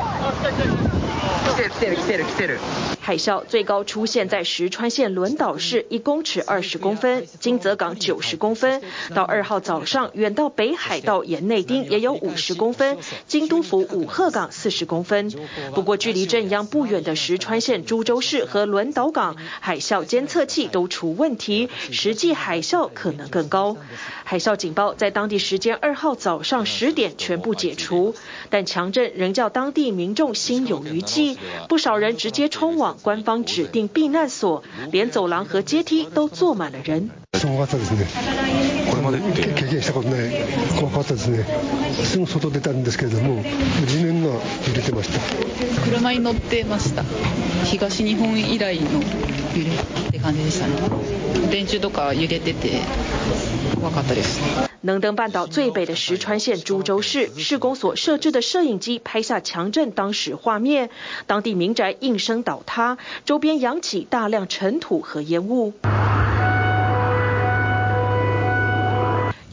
[1.23, 2.59] 来てる来てる来てる来てる。
[3.01, 8.81] 海啸最高出现在石川县轮岛市，一公尺二十公分；金泽港九十公分。
[9.15, 15.33] 到二号早上，远到北海道岩内町也有五十公分，京都府五鹤港四十公分。
[15.73, 23.75] 不过，距离镇央不远的石川县珠洲市和轮岛港，海啸监测器都出问题，实际海啸可能更高。
[24.23, 28.13] 海啸警报在当地时间二号早上十点全部解除，
[28.51, 31.12] 但强震仍叫当地民众心有余悸，
[31.67, 37.11] 不少人直接冲往官方指定避难所，连走廊和阶梯都坐满了人。
[37.41, 37.47] こ
[38.95, 40.19] れまでって経験したことない
[40.77, 41.45] 怖かったですね。
[42.03, 43.41] すぐ外出たんですけれども、
[43.87, 44.39] 地面が揺
[44.75, 45.19] れてました。
[45.85, 47.03] 车に乗ってました。
[47.63, 50.73] 东日本以来の揺れって感じでしたね。
[51.49, 52.83] 电柱とか揺れてて怖かっ
[53.23, 53.42] たです。
[54.80, 60.90] 能登半岛最北的石川县株洲市，市公所设置的摄影机拍下强震当时画面，
[61.26, 65.72] 当地民宅应声倒塌，周边扬起大量尘土和烟雾。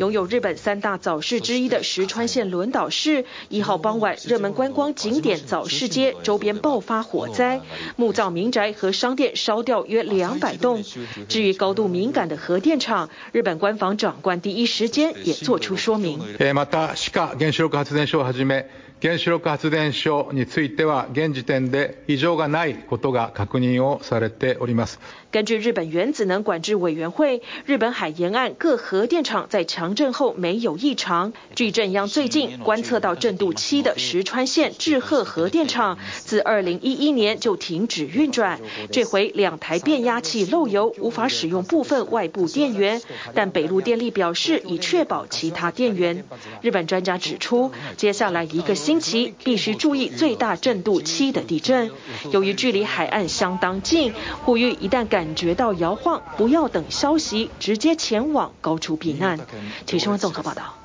[0.01, 7.61] 拥有日本三大早市之一的石川县轮岛市，一号傍晚，热门观光景点早市街周边爆发火灾，
[7.97, 10.85] 木造民宅和商店烧掉约两百栋。
[11.29, 16.21] 至于高度敏感的核电厂，日本官房长官第一时间也做出说明。
[16.55, 18.69] また、志贺原子力発电所をはじめ、
[19.01, 25.01] 原子力発电所については现时点で异常がないことが确认をされております。
[25.32, 31.32] 根据日本原子能管制委员会，日本海沿岸各核电厂在强震后没有异常。
[31.56, 38.60] 据镇央最近观测到震度七的石川县志贺核电厂，自二零一一年就停止运转。
[38.92, 43.02] 这回两台变压器漏油，无法使用部分外部电源，
[43.34, 46.26] 但北陆电力表示已确保其他电源。
[46.62, 51.90] 日本专家指出，接下来一个星期必须注意最大震度七的地震。
[52.34, 54.14] 由于距离海岸相当近，
[54.44, 59.38] 呼吁一旦感觉到摇晃，不要等消息，直接前往高处避难。
[59.86, 60.76] 体育新闻综合报道。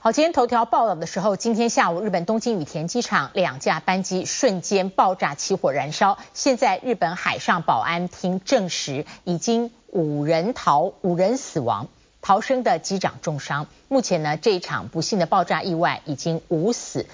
[0.00, 6.18] 好，今天头条报道的时候，今天下午日本东京羽田机场两架班机瞬间爆炸起火燃烧。
[6.34, 11.88] 现在日本海上保安厅证实，已经五人逃，五人死亡，
[12.20, 13.66] 逃生的机长重伤。
[13.88, 17.06] 目前呢，这一场不幸的爆炸意外已经无死。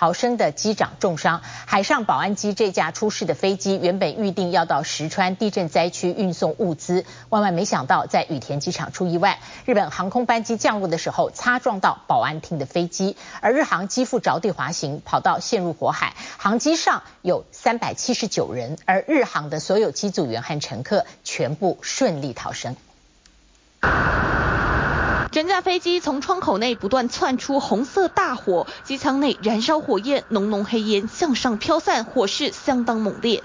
[0.00, 9.40] 逃生的机长重伤，海上保安机这架出事的飞机原本预定要到石川地震灾区运送物资，万万没想到在羽田机场出意外。
[9.66, 16.14] 日本航空班机降落的时候擦撞到保安厅的飞机，而日航机腹着地滑行，跑道陷入火海。
[16.38, 22.74] 航机上有三百七十九人，而日航的所有机组员和乘客全部顺利逃生。
[25.32, 33.44] 整架飞机从窗口内不断窜出红色大火，机舱内燃烧火焰，浓浓黑烟向上飘散，火势相当猛烈。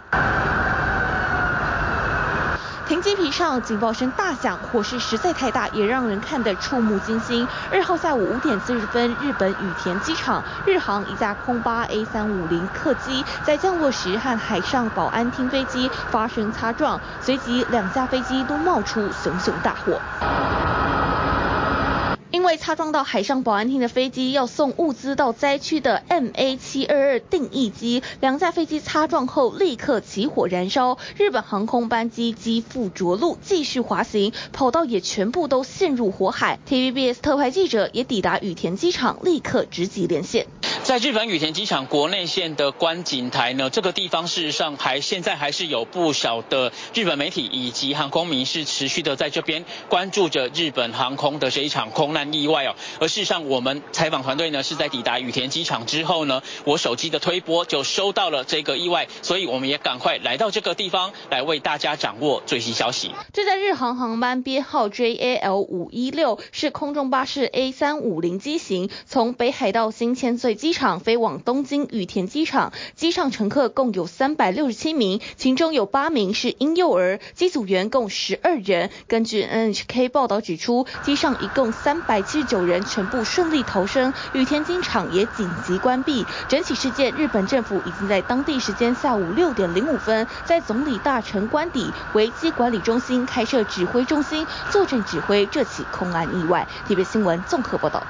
[2.88, 7.48] 停机坪上警报声大响，火势实在太大，也让人看得触目惊心。
[7.72, 20.02] 二号下午五点四十分，日本羽田机场，日航一架空巴 A 三五零客机在降落时和海上保安厅飞机发生擦撞，随即两架飞机都冒出熊熊大火。
[22.36, 36.60] 因为擦撞到海上保安厅的飞机要送物资到灾区的 MA 七二二定翼机，两架飞机擦撞后立刻起火燃烧，日本航空班机机腹着陆，继续滑行，跑道也全部都陷入火海。
[36.68, 40.46] TVBS 特派记者也抵达羽田机场，立刻直击连线。
[40.86, 52.76] 在日本羽田机场国内线的观景台呢，这个地方事实上还现在还是有不少的日本媒体以及航空迷是持续的在这边关注着日本航空的这一场空难意外哦。
[53.00, 63.10] 而事实上，我们采访团队呢是在抵达羽田机场之后呢，我手机的推播就收到了这个意外，所以我们也赶快来到这个地方来为大家掌握最新消息。
[63.34, 78.90] 这在日航航班编号 JAL 五一六是空中巴士 A 三五零机型，从北海道新千岁机场飞往东京羽田机场，机上乘客共有三百六十七名，其中有八名是婴幼儿，机组员共十二人。
[79.08, 86.26] 根据 NHK 报道指出，机上一共三百七十九人全部顺利逃生，羽田机场也紧急关闭。
[86.50, 96.68] 整起事件，日本政府已经在当地时间下午六点零五分，在总理大臣官邸危机管理中心开设指挥中心，坐镇指挥这起空难意外。
[96.90, 98.04] TVB 新闻综合报道。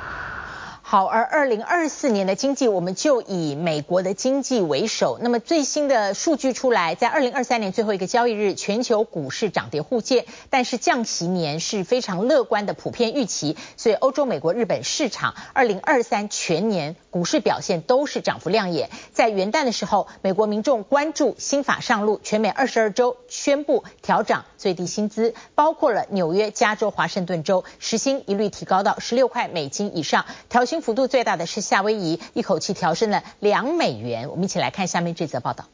[0.87, 5.17] 好，而二零二四年的经济，我们就以美国的经济为首。
[5.19, 18.91] 那么最新的数据出来，在二零二三年最后一个交易日，全球股市涨跌互见，但是降息年是非常乐观的普遍预期，所以欧洲、美国、日本市场二零二三全年股市表现都是涨幅亮眼。
[19.11, 30.74] 在元旦的时候，美国民众关注新法上路，全美二十二州宣布调涨最低薪资，包括了纽约、加州、华盛顿州，时薪一律提高到十六块美金以上，调薪。
[30.81, 34.29] 幅度最大的是夏威夷，一口气调升了两美元。
[34.29, 35.65] 我们一起来看下面这则报道。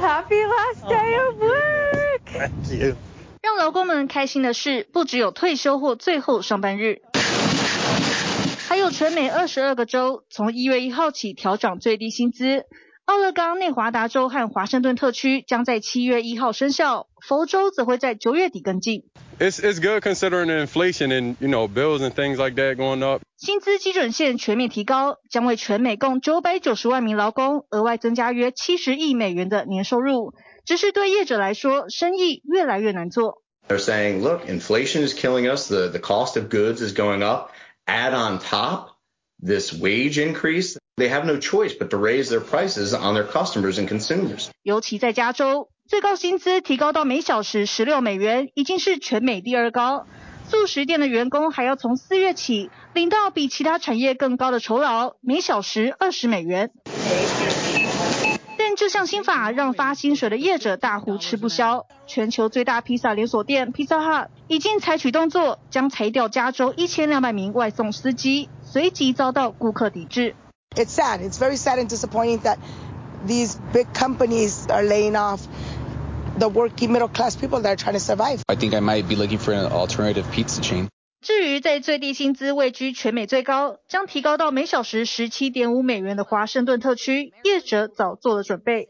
[0.00, 2.94] Happy last day of work！
[3.42, 7.02] 让劳工们开心的是，不只有退休或最后上班日，
[8.66, 12.64] 还有全美二十二个州从一月一号起调涨最低薪资。
[13.04, 19.03] 奥勒冈、内华达州和华盛顿特区将在七月一号生效，佛州则会在九月底跟进。
[19.39, 23.21] It's it's good considering the inflation and you know bills and things like that going up.
[23.37, 30.33] 薪资基准线全面提高，将为全美共九百九十万名劳工额外增加约七十亿美元的年收入。
[30.65, 33.41] 只是对业者来说，生意越来越难做。
[33.67, 35.67] They're saying, look, inflation is killing us.
[35.67, 37.49] The the cost of goods is going up.
[37.87, 38.97] Add on top
[39.41, 40.77] this wage increase.
[40.97, 44.49] They have no choice but to raise their prices on their customers and consumers.
[44.61, 50.06] 尤其在加州， 最高薪资提高到每小时十六美元，已经是全美第二高。
[50.48, 56.72] 素食店的员工还要从四月起领到比其他产业更高的酬劳，每小时二十美元。
[58.58, 61.86] 但这项新法让发薪水的业者大呼吃不消。
[62.08, 70.34] 全球最大披萨连锁店 Pizza Hut 已经采取动作，将裁掉加州一千两百名外送司机，随即遭到顾客抵制。
[70.74, 71.20] It's sad.
[71.20, 72.58] It's very sad and disappointing that
[73.26, 75.40] these big companies are laying off
[76.38, 78.42] the working middle class people that are trying to survive.
[78.48, 80.88] I think I might be looking for an alternative pizza chain.
[81.22, 88.88] 至于在最低薪资位居全美最高，将提高到每小时十七点五美元的华盛顿特区，业者早做了准备。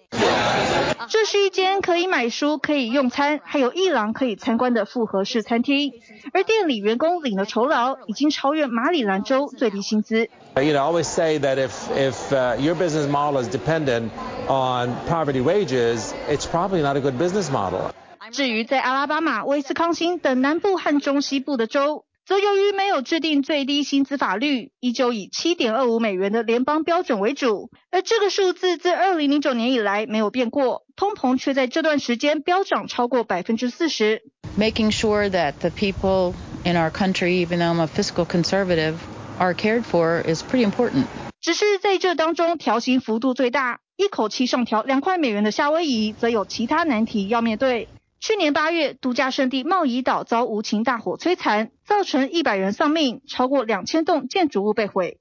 [1.09, 5.93] 这是一间可以买书、可以用餐，还有一廊可以参观的复合式餐厅。
[6.33, 10.29] 而店里员工领的酬劳已经超越马里兰州最低薪资。
[10.57, 14.11] You know, I always say that if if your business model is dependent
[14.49, 17.93] on poverty wages, it's probably not a good business model.
[18.33, 34.23] 至于在阿拉巴马、威斯康星等南部和中西部的州，则由于没有制定最低薪资法律，依旧以七点二五美元的联邦标准为主，而这个数字自二零零九年以来没有变过，通膨却在这段时间飙涨超过百分之四十。
[34.59, 38.95] Making sure that the people in our country, even though I'm a fiscal conservative,
[39.39, 41.05] are cared for is pretty important.
[41.41, 47.87] 只是在这当中调薪幅度最大，一口气上调两块美元的夏威夷，则有其他难题要面对。
[48.19, 55.19] 去年八月，度假胜地茂宜岛遭无情大火摧残，造成一百人丧命，超过两千栋建筑物被毁。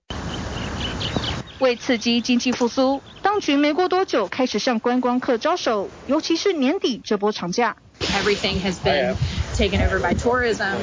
[1.60, 7.78] 为刺激经济复苏，当局没过多久开始向观光客招手，尤其是年底这波长假。
[8.00, 9.16] Everything has been
[9.56, 10.76] taken over by tourism,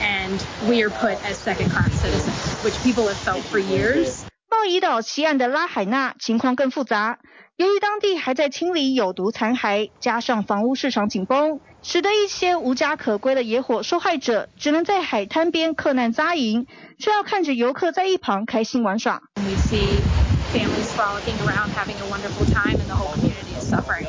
[0.00, 4.27] and we are put as second-class citizens, which people have felt for years.
[4.50, 7.18] 茂宜岛西岸的拉海纳情况更复杂。
[7.56, 16.66] 由于当地还在清理有毒残骸，加上房屋市场紧绷，使得一些无家可归的野火受害者只能在海滩边克难扎营，
[16.98, 19.20] 却要看着游客在一旁开心玩耍。
[19.36, 20.00] We see
[20.54, 24.06] families frolicking around, having a wonderful time, and the whole community is suffering.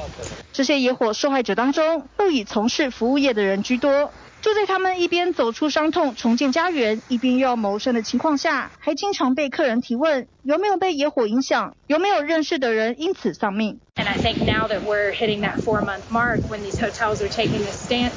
[0.54, 4.12] 这些野火受害者当中，都以从事服务业的人居多。
[4.42, 13.80] 就在他们一边走出伤痛、重建家园，一边又要谋生的情况下，还经常被客人提问有没有被野火影响，有没有认识的人因此丧命。
[13.96, 17.62] And I think now that we're hitting that four month mark when these hotels are taking
[17.68, 18.14] a stance,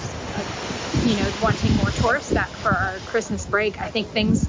[1.04, 4.46] you know, wanting more tourists back for our Christmas break, I think things,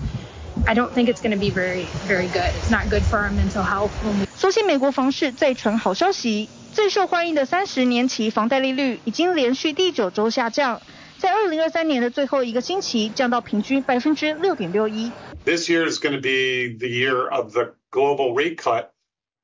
[0.68, 2.54] I don't think it's going to be very, very good.
[2.62, 3.90] It's not good for our mental health.
[4.36, 10.80] 所幸美国房市，再传好消息，最受欢迎的三十年期房贷利率已经连续第九周下降。
[11.24, 15.10] 在二零二三年的最后一个星期，降到平均百分之六点六一。
[15.46, 18.90] This year is going to be the year of the global rate cut,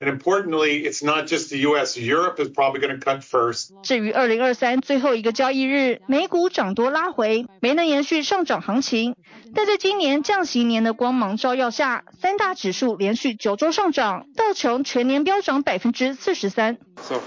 [0.02, 1.98] and importantly, it's not just the U.S.
[1.98, 3.72] Europe is probably going to cut first.
[3.82, 9.16] 至于二零二三最后一个交易日，美股涨多拉回，没能延续上涨行情。
[9.56, 16.78] 但在今年降息年的光芒照耀下，三大指数连续九周上涨，道琼全年飙涨百分之四十三。
[17.02, 17.22] So,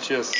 [0.00, 0.30] cheers.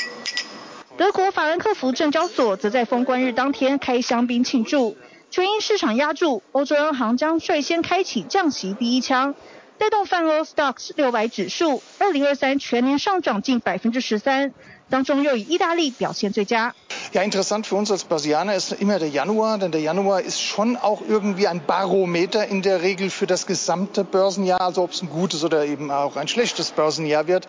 [0.97, 4.97] 德国法兰克福证交所则在封关日当天开香槟庆祝，
[5.29, 9.35] 却因市场押注，欧洲央行将率先开启降息第一枪，
[9.77, 14.55] 带动泛欧 STOXX 六百指数二零二三全年上涨近百分之十三，
[14.89, 16.73] 当中又以意大利表现最佳。
[17.13, 21.03] Ja, interessant für uns als Börsianer ist immer der Januar, denn der Januar ist schon auch
[21.07, 25.43] irgendwie ein Barometer in der Regel für das gesamte Börsenjahr, also ob es ein gutes
[25.43, 27.47] oder eben auch ein schlechtes Börsenjahr wird.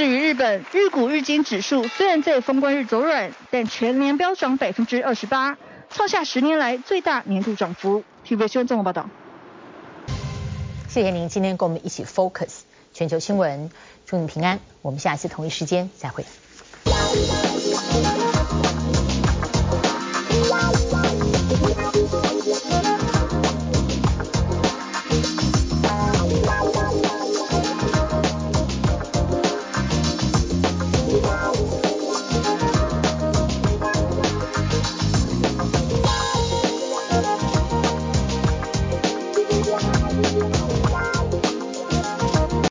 [0.00, 5.58] 至于日本，日股日经指数虽然在封关日走软，但全年飙涨百分之二十八，
[5.90, 8.02] 创下十年来最大年度涨幅。
[8.26, 9.10] TVB 新闻综合报道。
[10.88, 12.60] 谢谢您今天跟我们一起 focus
[12.94, 13.70] 全球新闻，
[14.06, 14.58] 祝您平安。
[14.80, 16.24] 我们下次同一时间再会。